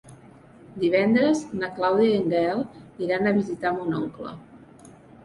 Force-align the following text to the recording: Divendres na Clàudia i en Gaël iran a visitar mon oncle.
Divendres 0.83 1.43
na 1.59 1.69
Clàudia 1.75 2.13
i 2.13 2.21
en 2.21 2.31
Gaël 2.31 2.63
iran 3.09 3.29
a 3.29 3.35
visitar 3.37 3.73
mon 3.77 3.93
oncle. 3.99 4.33